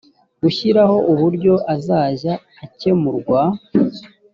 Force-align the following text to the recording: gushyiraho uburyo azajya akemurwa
gushyiraho 0.41 0.97
uburyo 1.11 1.53
azajya 1.75 2.33
akemurwa 2.65 3.41